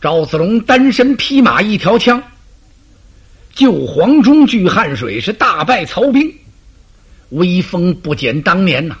[0.00, 2.22] 赵子龙单身匹马一条枪，
[3.52, 6.32] 救黄忠拒汉水，是大败曹兵，
[7.30, 8.96] 威风不减当年呐！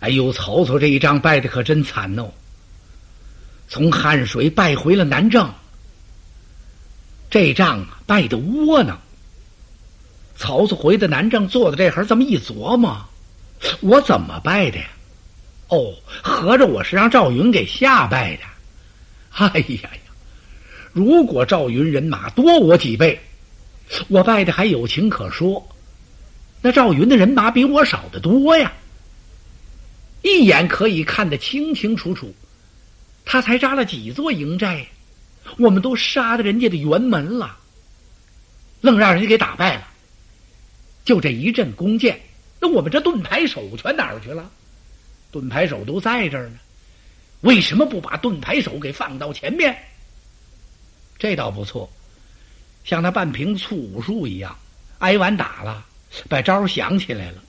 [0.00, 2.28] 哎呦，曹操这一仗败的可真惨哦！
[3.68, 5.48] 从汉水败回了南郑，
[7.30, 8.98] 这仗啊败的窝囊。
[10.34, 13.08] 曹操回到南郑，坐在这儿这么一琢磨，
[13.82, 14.88] 我怎么败的呀？
[15.68, 15.94] 哦，
[16.24, 18.42] 合着我是让赵云给吓败的。
[19.36, 20.00] 哎呀呀！
[20.92, 23.20] 如果赵云人马多我几倍，
[24.08, 25.68] 我败的还有情可说。
[26.62, 28.72] 那赵云的人马比我少得多呀，
[30.22, 32.34] 一眼可以看得清清楚楚。
[33.26, 34.86] 他才扎了几座营寨，
[35.58, 37.58] 我们都杀的人家的辕门了，
[38.80, 39.86] 愣让人家给打败了。
[41.04, 42.18] 就这一阵弓箭，
[42.58, 44.50] 那我们这盾牌手全哪儿去了？
[45.30, 46.58] 盾牌手都在这儿呢。
[47.46, 49.76] 为什么不把盾牌手给放到前面？
[51.16, 51.88] 这倒不错，
[52.84, 54.58] 像那半瓶醋武术一样，
[54.98, 55.86] 挨完打了，
[56.28, 57.42] 把招想起来了，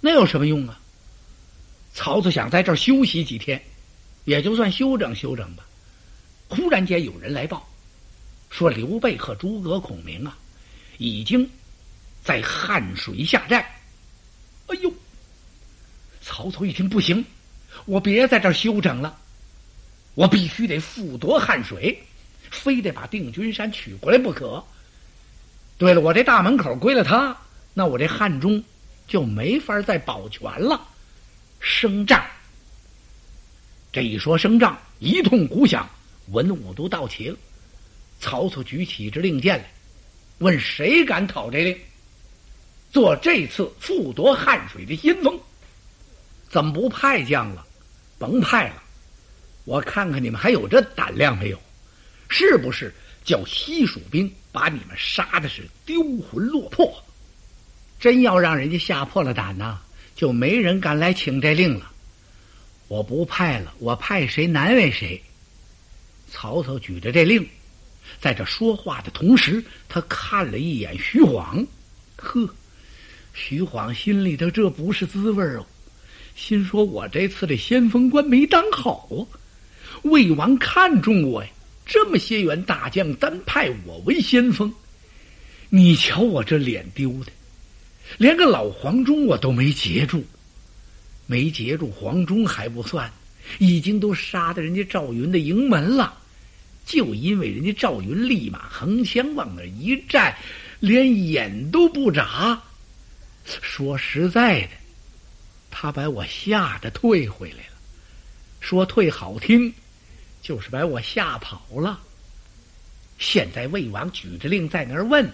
[0.00, 0.78] 那有什么用啊？
[1.92, 3.60] 曹操想在这儿休息几天，
[4.24, 5.66] 也就算休整休整吧。
[6.48, 7.68] 忽然间有人来报，
[8.50, 10.38] 说刘备和诸葛孔明啊，
[10.98, 11.50] 已经
[12.22, 13.58] 在汉水下寨。
[14.68, 14.92] 哎呦！
[16.22, 17.24] 曹操一听不行。
[17.84, 19.18] 我别在这儿休整了，
[20.14, 22.02] 我必须得复夺汉水，
[22.50, 24.62] 非得把定军山取过来不可。
[25.78, 27.36] 对了，我这大门口归了他，
[27.74, 28.62] 那我这汉中
[29.08, 30.80] 就没法再保全了。
[31.58, 32.24] 升帐，
[33.92, 35.88] 这一说升帐，一通鼓响，
[36.28, 37.36] 文武都到齐了。
[38.20, 39.64] 曹操举起一支令箭来，
[40.38, 41.76] 问谁敢讨这令，
[42.92, 45.36] 做这次复夺汉水的先锋？
[46.52, 47.66] 怎么不派将了？
[48.18, 48.82] 甭派了，
[49.64, 51.58] 我看看你们还有这胆量没有？
[52.28, 52.94] 是不是
[53.24, 57.02] 叫西蜀兵把你们杀的是丢魂落魄？
[57.98, 59.78] 真要让人家吓破了胆呐，
[60.14, 61.90] 就没人敢来请这令了。
[62.86, 65.22] 我不派了，我派谁难为谁。
[66.30, 67.48] 曹操举着这令，
[68.20, 71.66] 在这说话的同时，他看了一眼徐晃，
[72.16, 72.46] 呵，
[73.32, 75.66] 徐晃心里头这不是滋味哦。
[76.34, 79.20] 心说：“我这次的先锋官没当好啊！
[80.02, 81.50] 魏王看中我呀，
[81.86, 84.72] 这么些员大将单派我为先锋。
[85.68, 87.32] 你瞧我这脸丢的，
[88.18, 90.24] 连个老黄忠我都没截住，
[91.26, 93.10] 没截住黄忠还不算，
[93.58, 96.18] 已经都杀的人家赵云的营门了。
[96.84, 100.36] 就因为人家赵云立马横枪往那一站，
[100.80, 102.60] 连眼都不眨。
[103.44, 104.68] 说实在的。”
[105.72, 107.72] 他把我吓得退回来了，
[108.60, 109.72] 说退好听，
[110.42, 111.98] 就是把我吓跑了。
[113.18, 115.28] 现在魏王举着令在那儿问：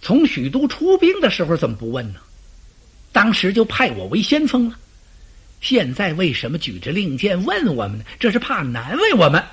[0.00, 2.20] 从许都出兵的时候怎么不问呢？
[3.12, 4.78] 当时就派我为先锋了。
[5.60, 8.04] 现在为什么举着令箭问我们呢？
[8.18, 9.44] 这是怕难为我们。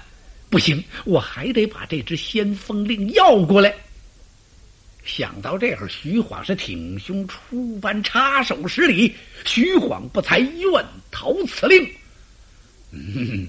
[0.49, 3.73] 不行，我还得把这支先锋令要过来。
[5.07, 9.15] 想到这儿，徐晃是挺胸出班，插手施礼。
[9.45, 11.89] 徐晃不才愿逃此令。
[12.91, 13.47] 嗯，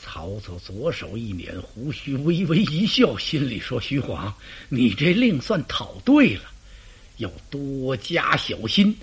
[0.00, 4.32] 曹操左手一捻胡须，微微一笑，心里说：“徐晃，
[4.68, 6.44] 你这令算讨对了，
[7.16, 8.96] 要多加小心，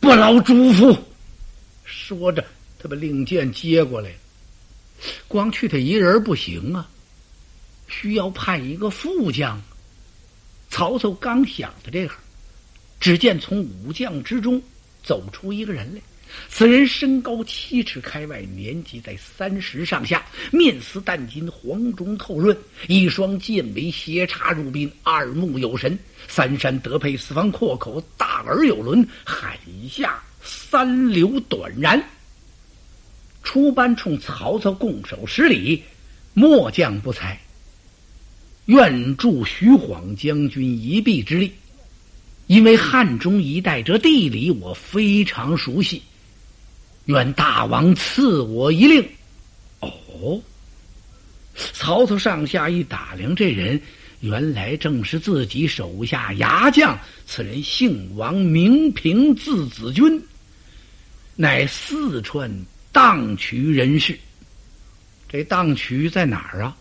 [0.00, 0.98] 不劳嘱咐。”
[1.84, 2.42] 说着，
[2.78, 4.10] 他把令箭接过来。
[5.28, 6.88] 光去他一人不行啊，
[7.86, 9.60] 需要派一个副将。
[10.70, 12.14] 曹操刚想到这儿，
[13.00, 14.62] 只见从武将之中
[15.02, 16.00] 走出一个人来。
[16.48, 25.98] 此人身高七尺开外，年纪在三十上下，面似淡金，黄中透润，一双剑眉斜插入鬓，二目有神，
[26.28, 29.58] 三山得配，四方阔口，大耳有轮，海
[29.90, 32.00] 下三流短髯。
[33.42, 35.82] 出班冲曹操拱手施礼，
[36.32, 37.36] 末将不才。
[38.66, 41.52] 愿助徐晃将军一臂之力，
[42.46, 46.02] 因为汉中一带这地理我非常熟悉。
[47.06, 49.04] 愿大王赐我一令。
[49.80, 50.40] 哦，
[51.54, 53.80] 曹操上下一打量这人，
[54.20, 56.96] 原来正是自己手下牙将。
[57.26, 60.22] 此人姓王，名平，字子君，
[61.34, 62.50] 乃四川
[62.92, 64.16] 荡渠人士。
[65.28, 66.76] 这荡渠在哪儿啊？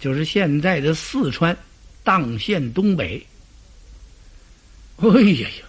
[0.00, 1.56] 就是现在的四川
[2.04, 3.24] 砀县东北。
[4.96, 5.64] 哎呀呀，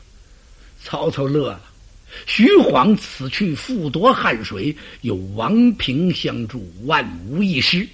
[0.81, 1.61] 曹操乐了，
[2.25, 7.87] 徐晃此去复夺汉水，有王平相助，万无一失。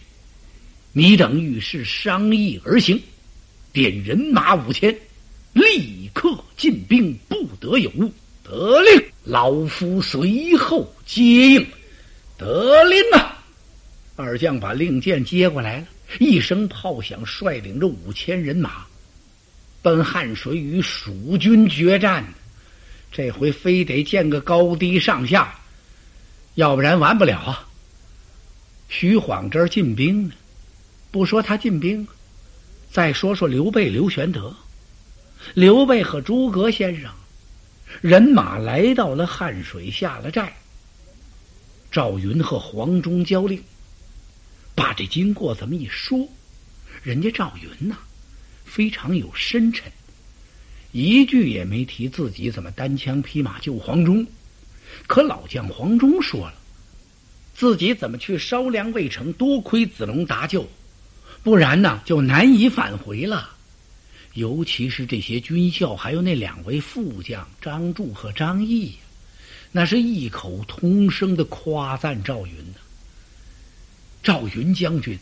[0.94, 3.00] 你等遇事商议而行，
[3.74, 4.96] 点人马五千，
[5.54, 8.12] 立刻进兵，不得有误。
[8.44, 11.68] 得令，老夫随后接应。
[12.38, 13.44] 得令啊！
[14.16, 15.88] 二将把令箭接过来了，
[16.20, 18.86] 一声炮响，率领着五千人马，
[19.82, 22.26] 奔汉水与蜀军决战。
[23.12, 25.54] 这回非得见个高低上下，
[26.56, 27.68] 要不然完不了啊！
[28.90, 30.34] 徐晃这儿进兵呢。
[31.10, 32.08] 不说他进兵，
[32.92, 34.56] 再说说刘备、刘玄德。
[35.54, 37.10] 刘备和诸葛先生
[38.02, 40.54] 人马来到了汉水，下了寨。
[41.92, 43.64] 赵云和黄忠交令，
[44.78, 46.30] 把这经过这么一说，
[47.02, 47.98] 人家赵云呐，
[48.64, 49.92] 非常有深沉，
[50.92, 54.24] 一句也没提自己怎么单枪匹马救黄忠。
[55.08, 56.54] 可老将黄忠说了，
[57.56, 60.70] 自己怎么去烧粮未成，多亏子龙搭救。
[61.42, 63.50] 不然呢，就难以返回了。
[64.36, 68.94] 尤其是这些军校，还有那两位副将张柱和张毅，
[69.72, 72.76] 那是异口同声的夸赞赵云呢。
[74.28, 75.18] 赵云将军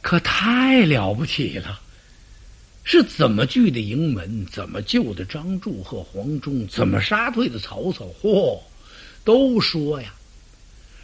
[0.00, 1.78] 可太了不起了，
[2.82, 8.06] 是怎么聚的营门，怎么救的张柱和黄忠，怎么杀退的曹操？
[8.22, 8.58] 嚯，
[9.22, 10.14] 都说呀，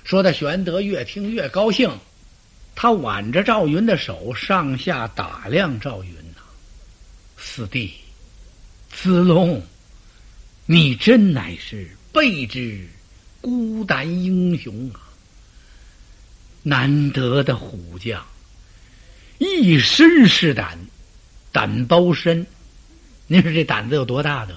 [0.04, 1.90] 说的玄德越听越高兴。
[2.74, 6.40] 他挽着赵云的手，上下打量赵云呐，
[7.36, 7.92] 四弟，
[8.90, 9.62] 子龙，
[10.64, 12.88] 你真乃是备之
[13.42, 15.03] 孤胆英雄啊！
[16.66, 18.24] 难得的虎将，
[19.38, 20.78] 一身是胆，
[21.52, 22.44] 胆包身。
[23.26, 24.56] 您说这胆子有多大的？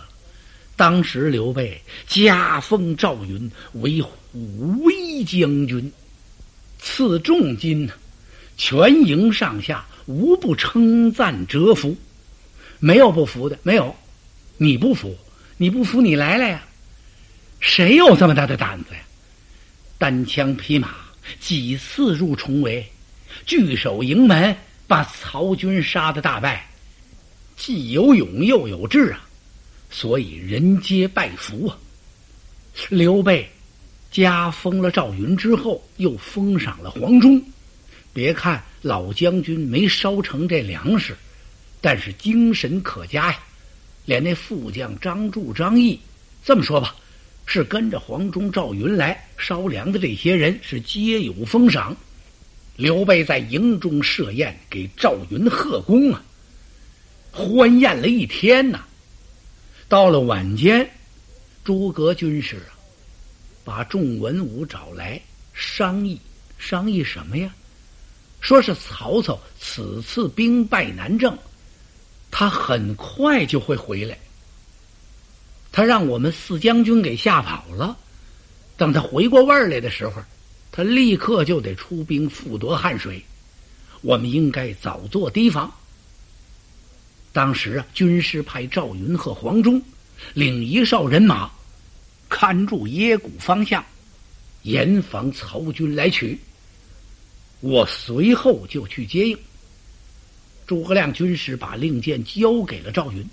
[0.78, 5.92] 当时刘备加封赵云为虎威将军，
[6.80, 7.90] 赐重金。
[8.56, 11.96] 全营上下无不称赞折服，
[12.80, 13.96] 没有不服的，没有。
[14.58, 15.16] 你不服，
[15.58, 16.64] 你不服，你来来呀！
[17.60, 19.02] 谁有这么大的胆子呀？
[19.98, 20.96] 单枪匹马
[21.40, 22.86] 几次入重围，
[23.46, 24.56] 据守营门，
[24.88, 26.70] 把曹军杀的大败，
[27.56, 29.28] 既有勇又有志啊！
[29.90, 31.78] 所以人皆拜服啊。
[32.90, 33.50] 刘备
[34.12, 37.42] 加封了赵云之后，又封赏了黄忠。
[38.14, 41.16] 别看老将军没烧成这粮食，
[41.82, 43.40] 但是精神可嘉呀。
[44.06, 46.00] 连那副将张柱、张毅，
[46.44, 46.96] 这么说吧，
[47.48, 51.96] 是跟着黄忠、赵云来烧粮的这些人是皆有封赏。
[52.76, 56.22] 刘备在营中设宴给赵云贺功啊，
[57.32, 58.86] 欢宴了一天呐。
[59.88, 60.88] 到了晚间，
[61.64, 62.76] 诸葛军师啊，
[63.64, 65.20] 把众文武找来
[65.54, 66.20] 商议，
[66.60, 67.52] 商议什么呀？
[68.42, 71.36] 说是曹操此次兵败南郑，
[72.30, 74.16] 他很快就会回来。
[75.78, 77.96] 他让我们四将军给吓跑了。
[78.78, 80.24] 等他回过味儿来的时候，
[80.72, 83.24] 他立刻就得出兵复夺汉水。
[84.02, 85.72] 我们应该早做提防。
[87.32, 89.80] 当时啊，军师派赵云和黄忠
[90.34, 91.48] 领一哨人马，
[92.28, 93.86] 看住耶谷方向，
[94.64, 96.40] 严防曹军来取。
[97.60, 99.38] 我随后就去接应。
[100.66, 103.24] 诸葛亮军师把令箭交给了赵云。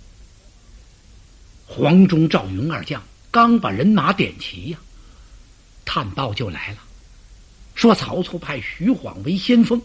[1.66, 4.78] 黄忠、赵云二将刚把人马点齐呀，
[5.84, 6.78] 探报就来了，
[7.74, 9.80] 说曹操派徐晃为先锋，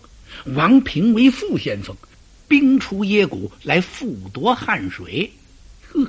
[0.46, 1.96] 王平为副先锋，
[2.48, 5.32] 兵出耶谷来复夺汉水。
[5.92, 6.08] 呵，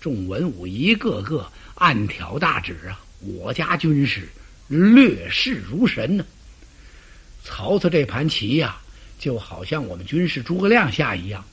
[0.00, 3.00] 众文武一个个暗挑大指啊！
[3.20, 4.28] 我家军师
[4.68, 6.24] 略视如神呢。
[7.42, 8.78] 曹操这盘棋呀，
[9.18, 11.44] 就好像我们军师诸葛亮下一样，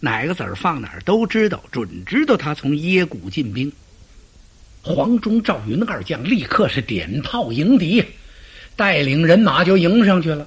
[0.00, 3.70] 哪个子儿放哪儿都知道，准知道他从耶谷进兵。
[4.82, 8.04] 黄忠、赵云二将立刻是点炮迎敌，
[8.76, 10.46] 带领人马就迎上去了。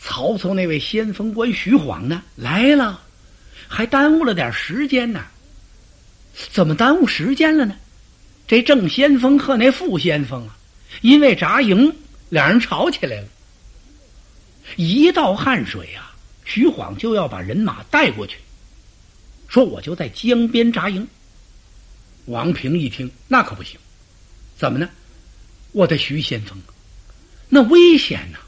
[0.00, 3.02] 曹操那位先锋官徐晃呢，来了，
[3.68, 5.22] 还耽误了点时间呢。
[6.50, 7.74] 怎么耽误时间了呢？
[8.46, 10.56] 这正先锋和那副先锋啊，
[11.02, 11.94] 因为扎营，
[12.30, 13.26] 两人吵起来了。
[14.76, 18.38] 一到汉水啊，徐晃就要把人马带过去，
[19.50, 21.06] 说我就在江边扎营。
[22.26, 23.78] 王平一听，那可不行，
[24.56, 24.88] 怎么呢？
[25.72, 26.56] 我的徐先锋，
[27.48, 28.38] 那危险呢？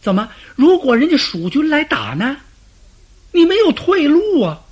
[0.00, 0.28] 怎么？
[0.54, 2.38] 如果人家蜀军来打呢？
[3.32, 4.62] 你没有退路啊，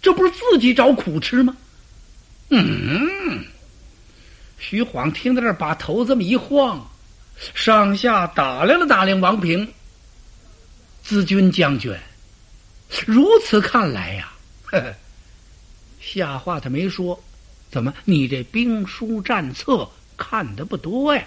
[0.00, 1.54] 这不是自己找苦吃吗？
[2.48, 3.44] 嗯，
[4.58, 6.90] 徐晃听到这儿，把头这么一晃，
[7.54, 9.70] 上下打量了打量王平。
[11.02, 11.94] 子君将军，
[13.06, 14.32] 如此看来呀，
[14.70, 14.94] 呵呵，
[16.00, 17.22] 下话他没说，
[17.70, 21.24] 怎么你这兵书战策看的不多呀？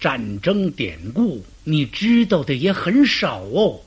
[0.00, 3.80] 战争典故你知道的也很少哦。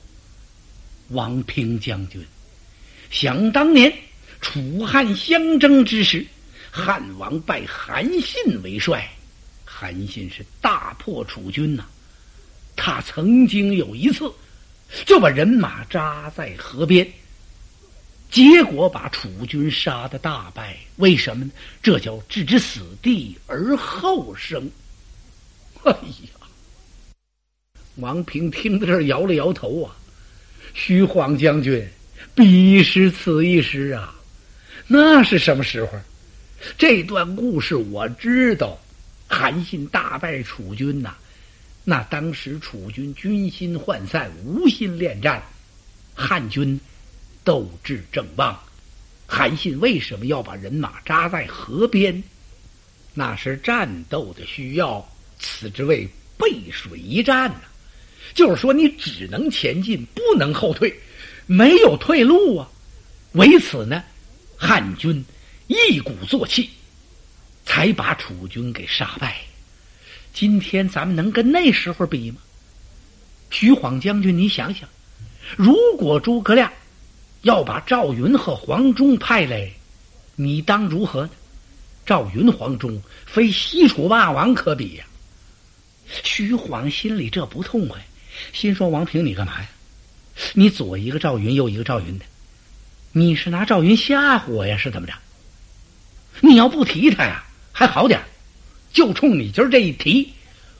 [1.10, 2.24] 王平将军，
[3.10, 3.92] 想当年
[4.40, 6.26] 楚汉相争之时。
[6.70, 9.08] 汉王拜韩信为帅，
[9.64, 11.86] 韩信是大破楚军呐。
[12.76, 14.30] 他曾经有一次
[15.06, 17.10] 就把人马扎在河边，
[18.36, 20.76] 结果把楚军杀的大败。
[20.96, 21.50] 为什么呢？
[21.82, 24.70] 这叫置之死地而后生。
[25.84, 26.46] 哎呀！
[27.94, 29.96] 王平听到这儿摇了摇头啊。
[30.74, 31.82] 徐晃将军，
[32.34, 34.14] 彼时此一时啊，
[34.86, 35.92] 那是什么时候？
[36.76, 38.78] 这段故事我知道，
[39.26, 41.16] 韩信大败楚军呐，
[41.84, 45.42] 那当时楚军军心涣散，无心恋战，
[46.14, 46.78] 汉军
[47.46, 48.58] 斗志正旺。
[49.24, 52.22] 韩信为什么要把人马扎在河边？
[53.14, 57.60] 那是战斗的需要，此之谓背水一战呐。
[58.34, 60.92] 就是说，你只能前进，不能后退，
[61.46, 62.68] 没有退路啊。
[63.32, 64.02] 为此呢，
[64.58, 65.24] 汉军。
[65.68, 66.70] 一鼓作气，
[67.64, 69.40] 才把楚军给杀败。
[70.32, 72.38] 今天咱们能跟那时候比吗？
[73.50, 74.88] 徐晃将军，你想想，
[75.56, 76.72] 如果诸葛亮
[77.46, 79.70] 要把赵云和黄忠派来，
[80.34, 81.30] 你当如何？
[82.04, 85.04] 赵云、黄忠非西楚霸王可比呀！
[86.24, 88.04] 徐晃心里这不痛快，
[88.52, 89.68] 心说：王平，你干嘛呀？
[90.54, 92.24] 你左一个赵云，右一个赵云的，
[93.12, 94.76] 你是拿赵云吓唬我呀？
[94.76, 95.14] 是怎么着？
[96.40, 98.20] 你要不提他呀，还好点
[98.92, 100.32] 就冲你今儿这一提，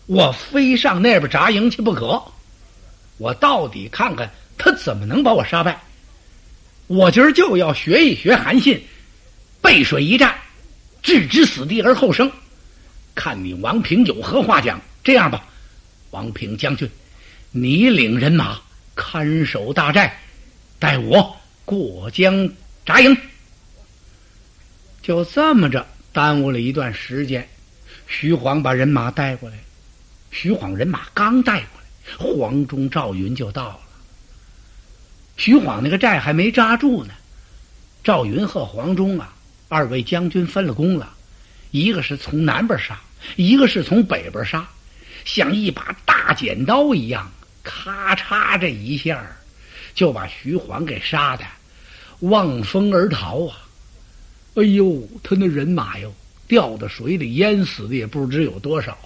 [0.07, 2.21] 我非上那边扎营去不可。
[3.19, 5.81] 我到底看看他怎么能把我杀败。
[6.87, 8.81] 我今儿就要学一学韩信，
[9.61, 10.37] 背水一战，
[11.03, 12.31] 置之死地而后生。
[13.15, 14.81] 看你王平有何话讲？
[15.03, 15.45] 这样吧，
[16.11, 16.89] 王平将军，
[17.51, 18.61] 你领人马
[18.95, 20.17] 看守大寨，
[20.79, 22.49] 待我过江
[22.85, 23.17] 扎营。
[25.03, 27.49] 就这么着，耽误了一段时间。
[28.09, 29.57] 徐晃把人马带过来，
[30.31, 33.81] 徐晃人马刚带过来，黄忠、赵云就到了。
[35.37, 37.13] 徐晃那个寨还没扎住呢，
[38.03, 39.35] 赵云和黄忠啊，
[39.69, 41.15] 二位将军分了工了，
[41.71, 42.99] 一个是从南边杀，
[43.37, 44.67] 一个是从北边杀，
[45.25, 47.31] 像一把大剪刀一样，
[47.63, 49.25] 咔嚓这一下
[49.95, 51.45] 就把徐晃给杀的
[52.21, 53.59] 望风而逃啊！
[54.55, 56.15] 哎呦，他那人马哟，
[56.49, 58.97] 掉到水里淹死的也不知有多少。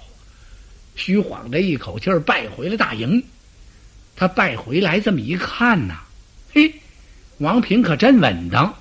[0.95, 3.23] 徐晃这一口气儿败回了大营，
[4.15, 6.01] 他败回来这么一看呐，
[6.53, 6.75] 嘿，
[7.39, 8.75] 王平可真稳当。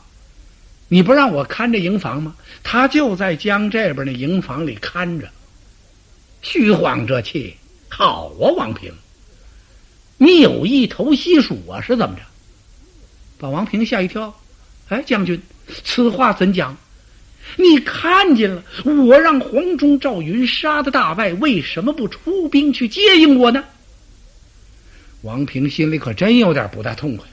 [0.88, 2.36] 你不让我看着营房吗？
[2.64, 5.30] 他就在江这边的营房里看着。
[6.42, 7.56] 徐晃这气
[7.90, 8.92] 好啊，王平，
[10.18, 11.80] 你有意投西蜀啊？
[11.80, 12.22] 是怎么着？
[13.38, 14.34] 把王平吓一跳。
[14.88, 15.40] 哎，将军。
[15.84, 16.76] 此话怎讲？
[17.56, 23.64] 你看见了，我让黄忠、赵云杀的大败，为什么不出兵去接应我呢？
[25.22, 27.28] 王平心里可真有点不大痛快。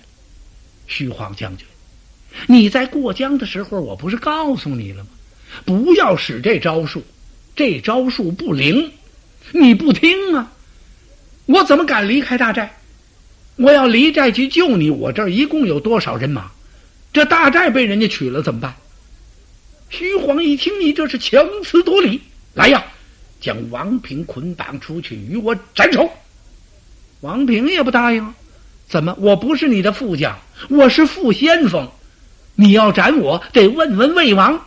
[0.86, 1.66] 徐晃将军，
[2.46, 5.10] 你在过江的时候，我不是告诉你了吗？
[5.64, 7.02] 不要使这招数，
[7.54, 8.92] 这招数不灵。
[9.52, 10.52] 你不听啊！
[11.46, 12.76] 我怎么敢离开大寨？
[13.56, 16.50] 我要离寨去救你，我这儿一共有多少人马？
[17.12, 18.74] 这大寨被人家取了怎么办？
[19.88, 22.20] 徐晃一听，你这是强词夺理！
[22.54, 22.84] 来呀，
[23.40, 26.10] 将王平捆绑出去与我斩首！
[27.20, 28.34] 王平也不答应。
[28.88, 29.14] 怎么？
[29.18, 30.38] 我不是你的副将，
[30.68, 31.88] 我是副先锋。
[32.54, 34.58] 你要斩我，得问问魏王。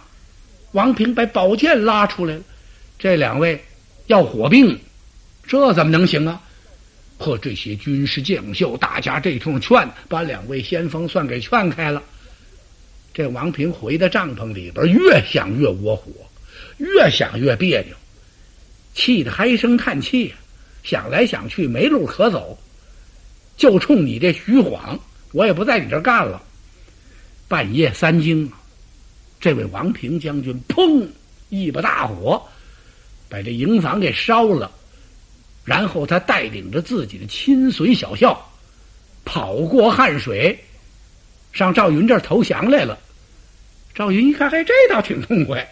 [0.74, 2.42] 王平把宝剑拉出来了。
[3.00, 3.64] 这两位
[4.08, 4.80] 要火并，
[5.48, 6.42] 这怎么能行啊？
[7.18, 12.02] 和这些军事将校，大家这通劝，把两位先锋算给劝开了。
[13.14, 16.12] 这王平回到帐篷里边，越想越窝火，
[16.78, 17.96] 越想越别扭，
[18.94, 20.34] 气得唉声叹气，
[20.84, 22.58] 想来想去没路可走，
[23.60, 24.98] 就冲你这徐晃，
[25.34, 26.42] 我也不在你这儿干了。
[27.50, 28.50] 半夜三更，
[29.38, 31.06] 这位王平将军砰
[31.50, 32.42] 一把大火，
[33.28, 34.72] 把这营房给烧了，
[35.66, 38.50] 然后他带领着自己的亲随小校，
[39.26, 40.58] 跑过汉水。
[41.52, 42.98] 上赵云这儿投降来了，
[43.94, 45.70] 赵云一看，哎，这倒挺痛快，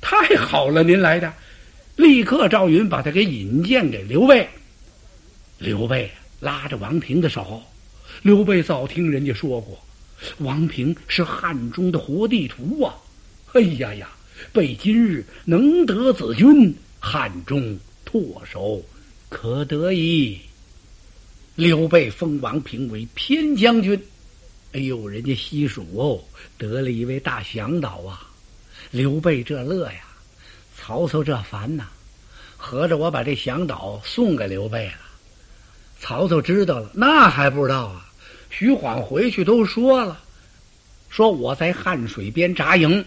[0.00, 1.30] 太好了，您来的。
[1.96, 4.48] 立刻，赵云把他给引荐给刘备。
[5.58, 7.62] 刘备拉着王平的手。
[8.22, 9.78] 刘备早听人家说过，
[10.38, 12.94] 王平是汉中的活地图啊！
[13.52, 14.08] 哎呀呀，
[14.52, 18.82] 备今日能得子君，汉中唾手
[19.28, 20.38] 可得矣。
[21.54, 24.00] 刘备封王平为偏将军。
[24.72, 26.22] 哎呦，人家西蜀哦，
[26.56, 28.30] 得了一位大向导啊！
[28.90, 30.00] 刘备这乐呀，
[30.76, 31.88] 曹操这烦呐。
[32.56, 34.94] 合着我把这向导送给刘备了，
[36.00, 38.06] 曹操知道了，那还不知道啊？
[38.50, 40.20] 徐晃回去都说了，
[41.10, 43.04] 说我在汉水边扎营，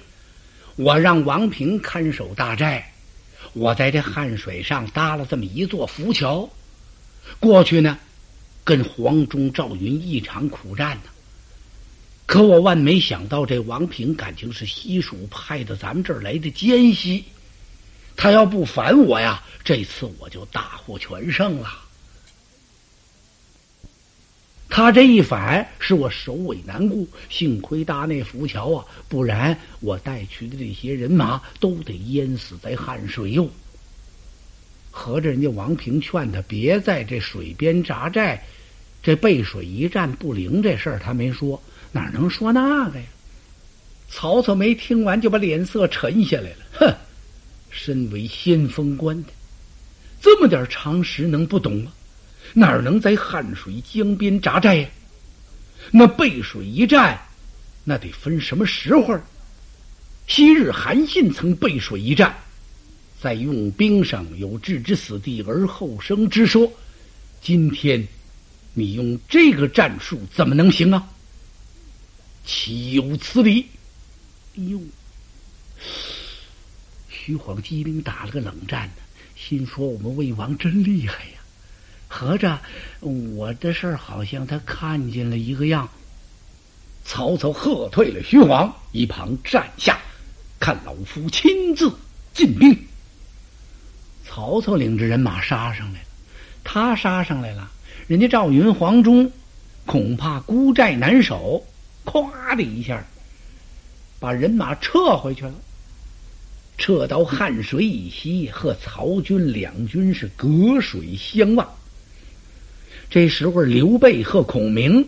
[0.75, 2.93] 我让王平看守大寨，
[3.53, 6.47] 我在这汉水上搭了这么一座浮桥，
[7.39, 7.97] 过去呢，
[8.63, 11.03] 跟黄忠、赵云一场苦战呢。
[12.25, 17.23] 可我万没想到，这王平感情是西蜀派到咱们这儿来的奸细。
[18.15, 21.69] 他要不反我呀，这次我就大获全胜了。
[24.71, 27.05] 他这一反，使我首尾难顾。
[27.29, 33.49] 幸亏搭那浮桥啊，不然我带去的这些人马都得淹死在汉水哟。
[34.89, 38.41] 合着人家王平劝他别在这水边扎寨，
[39.03, 41.61] 这背水一战不灵这事儿他没说，
[41.91, 43.05] 哪能说那个呀？
[44.07, 46.95] 曹操没听完就把脸色沉下来了，哼。
[47.69, 49.29] 身为先锋官的，
[50.21, 51.91] 这么点常识能不懂吗？
[52.53, 54.89] 哪能在汉水江边扎寨呀？
[55.91, 57.19] 那背水一战，
[57.83, 59.19] 那得分什么时候？
[60.27, 62.33] 昔日韩信曾背水一战，
[63.19, 66.71] 在用兵上有置之死地而后生之说。
[67.41, 68.07] 今天
[68.73, 71.09] 你用这个战术，怎么能行啊？
[72.45, 73.65] 岂有此理！
[74.55, 74.79] 哎呦！
[77.09, 78.93] 徐晃机灵打了个冷战呢，
[79.35, 81.40] 心说：“我们魏王真厉害呀！
[82.13, 82.59] 合着
[82.99, 85.87] 我的事儿好像他看见了一个样。”
[87.05, 89.97] 曹操喝退了徐晃，一旁站下，
[90.59, 91.91] 看老夫亲自
[92.33, 92.77] 进兵。
[94.25, 96.05] 曹操领着人马杀上来了，
[96.63, 97.71] 他杀上来了，
[98.07, 99.31] 人家赵云、黄忠
[99.85, 101.65] 恐怕孤寨难守，
[102.05, 103.03] 咵的一下
[104.19, 105.53] 把人马撤回去了。
[106.77, 111.67] 撤到汉水以西，和曹军两军是隔水相望。
[113.11, 115.05] 这时候，刘备和孔明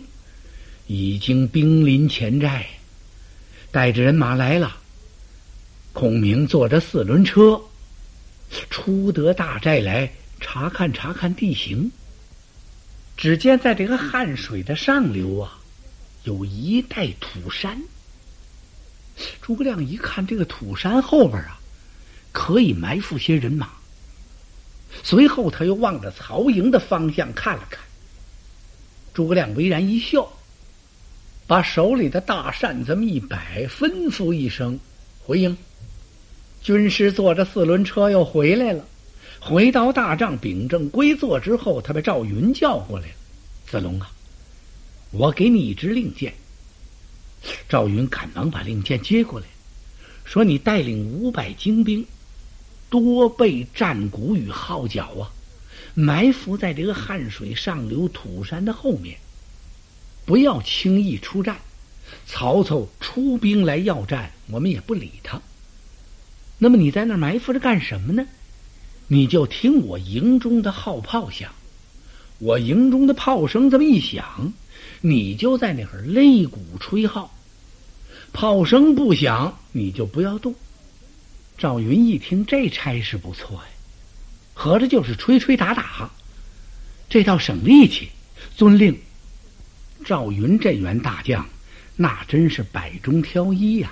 [0.88, 2.68] 已经兵临前寨，
[3.72, 4.76] 带着人马来了。
[5.94, 7.62] 孔明坐着四轮车，
[8.70, 10.12] 出得大寨来
[10.42, 11.90] 查看查看地形。
[13.16, 15.58] 只见在这个汉水的上流啊，
[16.26, 17.82] 有一带土山。
[19.42, 21.58] 诸葛亮一看，这个土山后边啊。
[22.34, 23.70] 可以埋伏些人马。
[25.04, 27.80] 随后，他又望着曹营的方向看了看。
[29.14, 30.28] 诸葛亮微然一笑，
[31.46, 34.80] 把手里的大扇这么一摆，吩咐一声
[35.24, 35.56] ：“回营。”
[36.64, 38.84] 军师坐着四轮车又回来了。
[39.40, 43.14] 回到大帐，秉正归坐之后，他把赵云叫过来了
[43.70, 44.10] ：“子龙啊，
[45.12, 46.34] 我给你一支令箭。”
[47.68, 49.46] 赵云赶忙把令箭接过来，
[50.24, 52.06] 说：“你带领五百精兵。”
[52.90, 55.28] 多备战鼓与号角啊，
[55.94, 59.18] 埋伏在这个汉水上流土山的后面，
[60.26, 61.58] 不要轻易出战。
[62.26, 65.42] 曹操出兵来要战，我们也不理他。
[66.58, 68.26] 那么你在那埋伏着干什么呢？
[69.08, 71.52] 你就听我营中的号炮响，
[72.40, 74.54] 我营中的炮声这么一响，
[75.02, 77.36] 你就在那儿擂鼓吹号。
[78.32, 80.56] 炮声不响，你就不要动。
[81.58, 83.64] 赵云一听这差事不错呀，
[84.54, 86.10] 合着就是吹吹打打，
[87.10, 88.10] 这倒省力气。
[88.56, 88.96] 遵令。
[90.06, 91.44] 赵云这员大将，
[91.96, 93.90] 那真是百中挑一呀，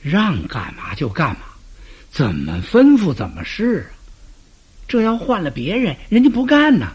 [0.00, 1.46] 让干嘛就干嘛，
[2.10, 3.90] 怎么吩咐怎么是啊。
[4.86, 6.92] 这要换了别人，人家不干呢。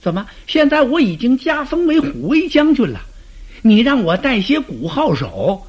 [0.00, 0.26] 怎么？
[0.46, 3.00] 现在我已经加封为虎威将军了，
[3.62, 5.66] 你让我带些鼓号手，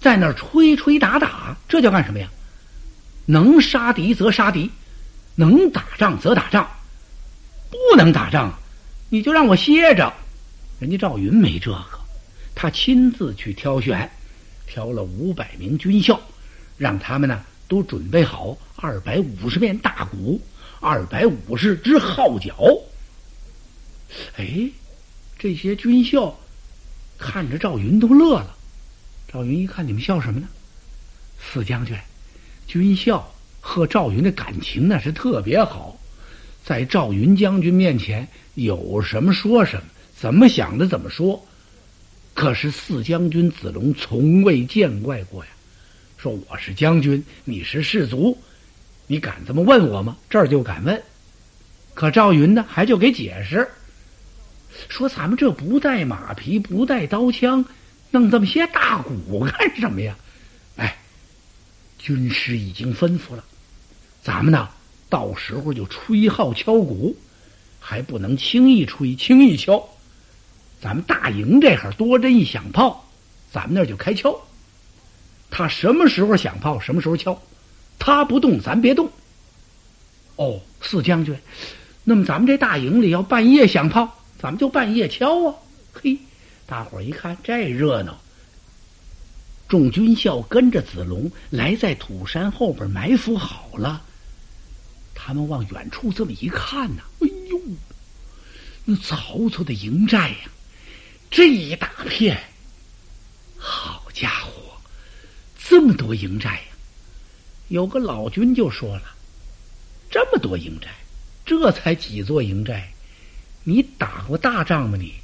[0.00, 2.28] 在那儿吹吹打打，这叫干什么呀？
[3.24, 4.70] 能杀敌则杀敌，
[5.36, 6.68] 能打仗则打仗，
[7.70, 8.58] 不能打仗，
[9.10, 10.12] 你就让我歇着。
[10.80, 12.00] 人家赵云没这个，
[12.54, 14.10] 他亲自去挑选，
[14.66, 16.18] 挑了五百名军校，
[16.78, 20.40] 让他们呢都准备好二百五十面大鼓，
[20.80, 22.56] 二百五十只号角。
[24.36, 24.70] 哎，
[25.38, 26.38] 这些军校
[27.18, 28.56] 看着赵云都乐了。
[29.30, 30.48] 赵云一看，你们笑什么呢？
[31.38, 31.94] 四将军。
[32.66, 33.34] 军校
[33.66, 35.98] 和赵云的感情那是特别好，
[36.64, 39.82] 在赵云将军面前有什么说什么，
[40.16, 41.44] 怎么想的怎么说。
[42.32, 45.50] 可是四将军子龙从未见怪过呀，
[46.16, 48.38] 说我是将军，你是士卒，
[49.08, 50.16] 你敢这么问我吗？
[50.30, 51.02] 这儿就敢问。
[51.92, 53.68] 可赵云呢，还就给解释，
[54.88, 57.64] 说咱们这不带马匹，不带刀枪，
[58.12, 60.16] 弄这么些大鼓干什么呀？
[60.76, 60.96] 哎，
[61.98, 63.44] 军师已经吩咐了，
[64.26, 64.68] 咱们呢，
[65.08, 67.16] 到时候就吹号敲鼓，
[67.78, 69.88] 还不能轻易吹，轻易敲。
[70.80, 73.08] 咱们大营这哈多阵一响炮，
[73.52, 74.36] 咱们那就开敲。
[75.48, 77.40] 他什么时候响炮，什么时候敲。
[78.00, 79.08] 他不动，咱别动。
[80.34, 81.38] 哦，四将军。
[82.02, 85.54] 那么咱们这大营里要半夜响炮，咱们就半夜敲啊！
[85.92, 86.18] 嘿，
[86.66, 88.20] 大伙儿一看这热闹，
[89.68, 94.02] 众军校跟着子龙来在土山后边埋伏好了。
[95.26, 97.60] 他们往远处这么一看呢，哎呦，
[98.84, 100.36] 那曹操的营寨呀，
[101.28, 102.40] 这一大片，
[103.58, 104.80] 好家伙，
[105.58, 106.76] 这么多营寨呀！
[107.66, 109.02] 有个老军就说了
[110.08, 110.88] ：“这么多营寨。”
[111.44, 112.92] 这才几座营寨，
[113.64, 114.96] 你打过大仗吗？
[114.96, 115.14] 你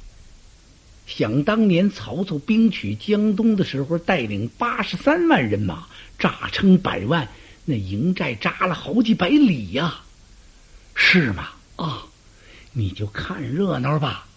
[1.07, 5.87] 想当年曹操兵取江东的时候，带领八十三万人马，
[6.19, 7.29] 诈称百万，
[7.65, 10.01] 那营寨扎了好几百里呀，
[10.95, 11.49] 是吗？
[11.77, 12.03] 啊，
[12.71, 14.27] 你就看热闹吧。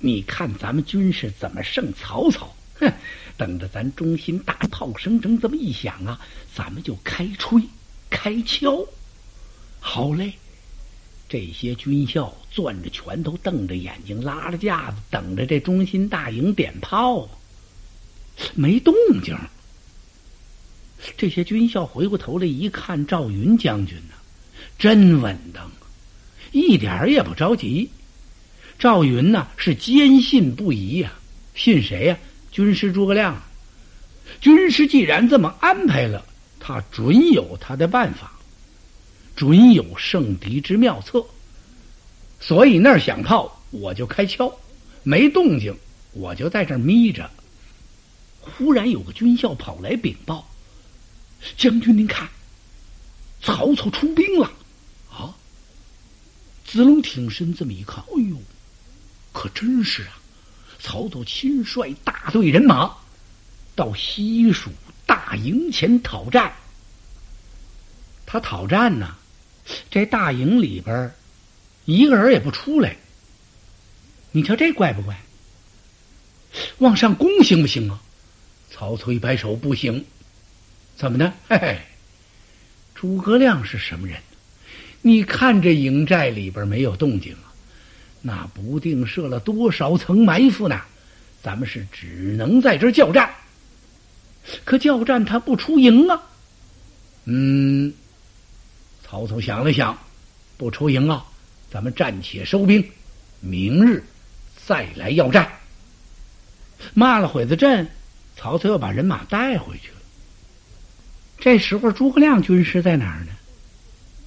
[0.00, 2.54] 你看咱们军士怎么胜曹操？
[2.80, 2.92] 哼，
[3.36, 6.20] 等着咱中心大炮声声这么一响啊，
[6.54, 7.62] 咱们就开吹
[8.10, 8.84] 开敲。
[9.80, 10.32] 好嘞。
[11.30, 17.28] 这些军校攥着拳头，瞪着眼睛，拉着架子，等着这中心大营点炮，
[18.54, 19.36] 没动静。
[21.16, 24.14] 这些军校回过头来一看，赵云将军呢，
[24.78, 25.70] 真稳当，
[26.52, 27.88] 一点也不着急。
[28.78, 31.12] 赵云呢是坚信不疑呀，
[31.54, 32.18] 信谁呀？
[32.50, 33.40] 军师诸葛亮。
[34.40, 36.24] 军师既然这么安排了，
[36.60, 38.32] 他准有他的办法。
[39.34, 41.24] 准有胜敌之妙策，
[42.40, 44.48] 所以那儿响炮，我就开敲；
[45.04, 45.72] 没动静，
[46.12, 47.30] 我就在这儿眯着。
[48.40, 50.44] 忽然有个军校跑来禀报
[51.56, 52.28] ：“将军，您看，
[53.42, 54.52] 曹操出兵了！”
[55.10, 55.34] 啊！
[56.66, 58.36] 子龙挺身这么一看，哎呦，
[59.32, 60.18] 可真是啊！
[60.80, 62.96] 曹操亲率大队人马
[63.74, 64.70] 到西蜀
[65.06, 66.52] 大营前讨战。
[68.26, 69.16] 他讨战呢？
[69.90, 71.12] 这大营里边，
[71.84, 72.96] 一个人也不出来。
[74.32, 75.20] 你瞧这怪不怪？
[76.78, 78.00] 往上攻行不行啊？
[78.70, 80.04] 曹操一摆手，不行。
[80.98, 81.32] 怎么的？
[81.48, 81.78] 嘿嘿，
[82.92, 84.20] 诸葛亮是什么人？
[85.00, 87.54] 你看这营寨里边没有动静啊，
[88.20, 90.80] 那不定设了多少层埋伏呢？
[91.40, 93.32] 咱们是只能在这儿叫战。
[94.64, 96.20] 可叫战他不出营啊？
[97.26, 97.94] 嗯。
[99.04, 99.96] 曹操想了想，
[100.56, 101.24] 不出营啊，
[101.70, 102.84] 咱们暂且收兵，
[103.38, 104.02] 明日
[104.66, 105.48] 再来要战。
[106.92, 107.88] 骂了会子阵，
[108.36, 109.97] 曹操又把人马带回去了。
[111.40, 113.32] 这时候，诸葛亮军师在哪儿呢？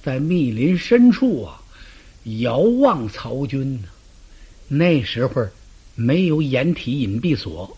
[0.02, 1.62] 在密林深处啊，
[2.40, 3.88] 遥望曹军呢。
[4.66, 5.46] 那时候
[5.94, 7.76] 没有掩体隐蔽所，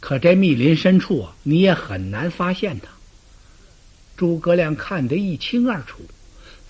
[0.00, 2.88] 可这密林深处啊，你也很难发现他。
[4.16, 6.02] 诸葛亮看得一清二楚，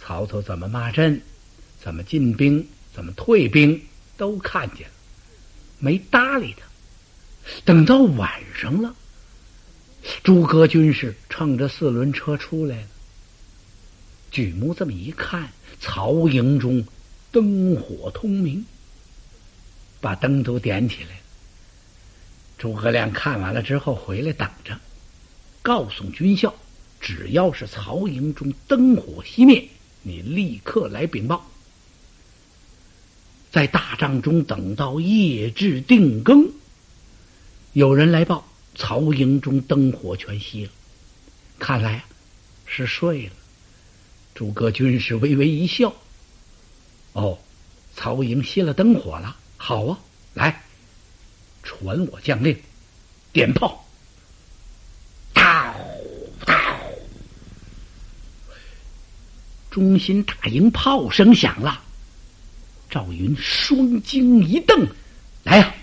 [0.01, 1.21] 曹操怎么骂阵，
[1.83, 3.83] 怎么进兵，怎么退兵，
[4.17, 4.95] 都看见了，
[5.81, 6.65] 没搭理他。
[7.65, 8.95] 等到晚上了，
[10.23, 12.87] 诸葛军士乘着四轮车出来了，
[14.31, 16.87] 举目这么一看，曹营中
[17.31, 18.65] 灯火通明，
[20.01, 21.17] 把灯都点起来了。
[22.59, 24.79] 诸葛亮看完了之后，回来等着，
[25.63, 26.55] 告诉军校。
[26.99, 29.69] 只要是曹营中灯火熄灭，
[30.03, 31.47] 你立刻来禀报。
[33.53, 36.51] 在大帐中等到夜至定更，
[37.75, 40.71] 有人来报曹营中灯火全熄了，
[41.59, 42.05] 看来
[42.67, 43.33] 是睡了。
[44.35, 45.93] 诸葛军师微微一笑
[47.15, 47.39] ：“哦，
[47.95, 49.99] 曹营熄了灯火了，好啊，
[50.35, 50.63] 来，
[51.63, 52.55] 传我将令，
[53.33, 53.83] 点炮。”
[59.71, 61.83] 中心大营炮声响了，
[62.91, 64.87] 赵云双睛一瞪
[65.45, 65.75] ：“来呀，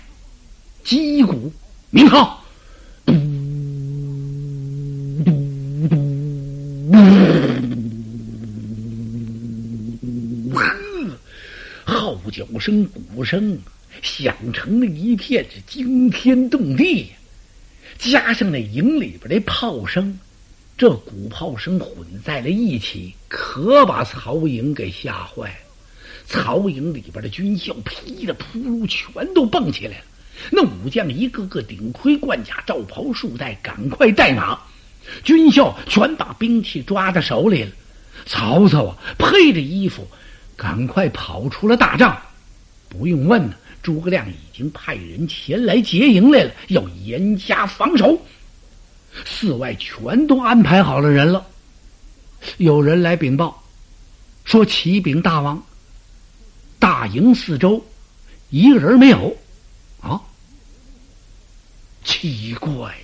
[0.84, 1.52] 击鼓
[1.90, 2.40] 鸣号！”
[12.34, 13.56] 角声、鼓声
[14.02, 17.06] 响成了一片，是惊天动地。
[17.96, 20.18] 加上那营里边的炮声，
[20.76, 25.56] 这鼓炮声混在了一起，可把曹营给吓坏了。
[26.26, 30.04] 曹营里边的军校噼里扑噜全都蹦起来了。
[30.50, 34.58] 那武将一个个顶盔贯甲、罩袍束带，赶快带马。
[35.22, 37.70] 军校全把兵器抓在手里了。
[38.26, 40.08] 曹操啊，披着衣服，
[40.56, 42.16] 赶快跑出了大帐。
[42.88, 48.20] 不用问呢，诸葛亮已经派人前来劫营来了，要严加防守。
[49.24, 51.44] 寺外全都安排好了人了。
[52.58, 53.62] 有人来禀报，
[54.44, 55.60] 说启禀大王，
[56.78, 57.84] 大营四周
[58.50, 59.36] 一个人没有。
[60.00, 60.20] 啊，
[62.04, 62.94] 奇怪！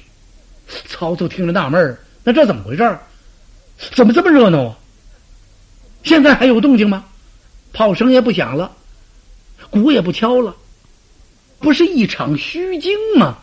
[0.87, 2.99] 曹操听着纳闷那这怎么回事
[3.93, 4.79] 怎么这么热闹啊？
[6.05, 7.05] 现在还有动静吗？
[7.73, 8.77] 炮声也不响了，
[9.71, 10.55] 鼓也不敲了，
[11.59, 13.39] 不是一场虚惊吗？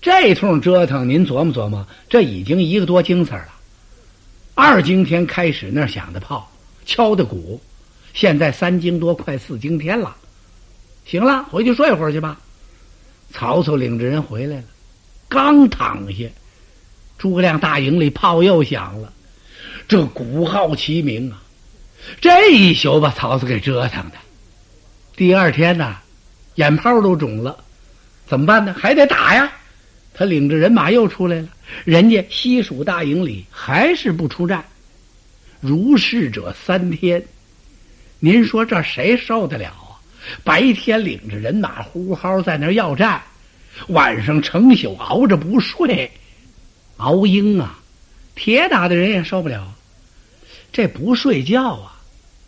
[0.00, 3.48] 这通折腾，您琢磨琢磨，这已经一个多经次了。
[4.54, 6.50] 二更天开始那响的炮，
[6.84, 7.60] 敲的鼓，
[8.12, 10.16] 现在三更多，快四更天了。
[11.04, 12.38] 行了，回去睡会儿去吧。
[13.32, 14.64] 曹操领着人回来了，
[15.28, 16.26] 刚躺下，
[17.16, 19.12] 诸葛亮大营里炮又响了，
[19.86, 21.42] 这鼓号齐鸣啊！
[22.20, 24.16] 这一宿把曹操给折腾的。
[25.16, 25.96] 第二天呢，
[26.56, 27.56] 眼泡都肿了，
[28.26, 28.74] 怎么办呢？
[28.78, 29.52] 还得打呀！
[30.14, 31.48] 他领着人马又出来了，
[31.84, 34.64] 人家西蜀大营里还是不出战，
[35.60, 37.24] 如是者三天，
[38.18, 39.96] 您说这谁受得了啊？
[40.44, 43.22] 白天领着人马呼号在那要战，
[43.88, 46.10] 晚上成宿熬着不睡，
[46.98, 47.78] 熬鹰啊！
[48.34, 49.74] 铁打的人也受不了。
[50.72, 51.91] 这不睡觉啊，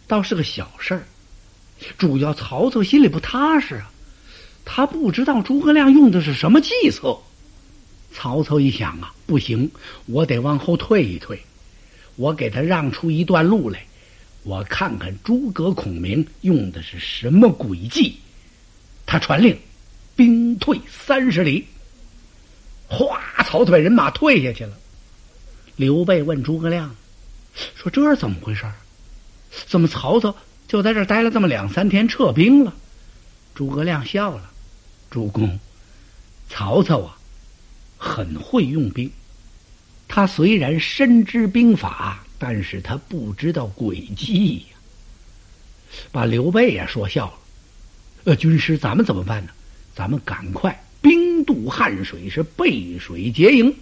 [0.06, 1.02] 倒是个小事儿，
[1.96, 3.90] 主要曹操心里不踏实啊。
[4.64, 7.18] 他不知道诸葛亮用的是什么计策。
[8.12, 9.70] 曹操一想啊，不行，
[10.06, 11.42] 我得往后退一退，
[12.16, 13.84] 我给他让出一段路来。
[14.42, 18.16] 我看看诸葛孔明用的是什么诡计，
[19.04, 19.58] 他传令，
[20.14, 21.66] 兵退三十里。
[22.86, 24.76] 哗，曹操把人马退下去了。
[25.76, 26.94] 刘备问诸葛亮
[27.74, 28.64] ：“说这是怎么回事？
[29.66, 30.34] 怎么曹操
[30.68, 32.74] 就在这待了这么两三天，撤兵了？”
[33.54, 34.50] 诸葛亮笑了
[35.10, 35.58] ：“主公，
[36.48, 37.18] 曹操啊，
[37.96, 39.10] 很会用兵。
[40.08, 44.76] 他虽然深知兵法。”但是他不知道诡计呀，
[46.12, 47.34] 把刘备也说笑了。
[48.24, 49.52] 呃，军师，咱们怎么办呢？
[49.94, 53.74] 咱们赶快兵渡汉水，是背水劫营。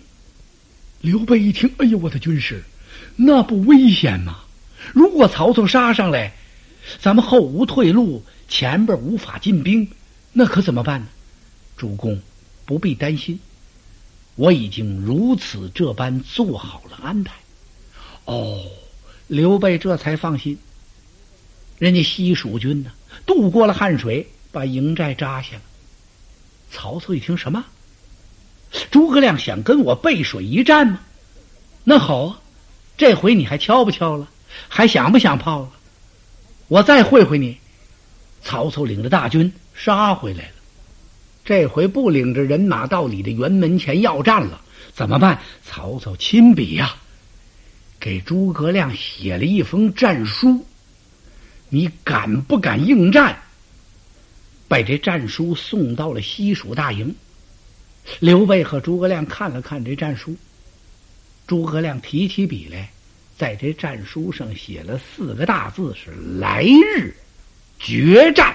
[1.00, 2.62] 刘备一听，哎呦，我的军师，
[3.16, 4.41] 那不危险吗？
[4.92, 6.32] 如果曹操杀上来，
[7.00, 9.88] 咱们后无退路，前边无法进兵，
[10.32, 11.06] 那可怎么办呢？
[11.76, 12.20] 主公
[12.64, 13.38] 不必担心，
[14.34, 17.34] 我已经如此这般做好了安排。
[18.24, 18.64] 哦，
[19.28, 20.58] 刘备这才放心。
[21.78, 22.90] 人家西蜀军呢，
[23.26, 25.62] 渡过了汉水，把营寨扎下了。
[26.70, 27.64] 曹操一听什么？
[28.90, 31.00] 诸葛亮想跟我背水一战吗？
[31.84, 32.40] 那好啊，
[32.96, 34.28] 这回你还敲不敲了？
[34.68, 35.70] 还想不想炮了？
[36.68, 37.58] 我再会会你。
[38.42, 40.54] 曹操领着大军杀回来了。
[41.44, 44.60] 这回不领着人马到你的辕门前要战了，
[44.92, 45.40] 怎么办？
[45.64, 46.96] 曹操亲笔呀。
[47.98, 50.66] 给诸葛亮写了一封战书，
[51.68, 53.42] 你敢不敢应战？
[54.68, 57.14] 把这战书送到了西蜀大营。
[58.20, 60.36] 刘备和诸葛亮看了看这战书，
[61.46, 62.91] 诸葛亮提起笔来，
[63.42, 67.12] 在这战书上写了四个大字：是“来日
[67.76, 68.54] 决战”。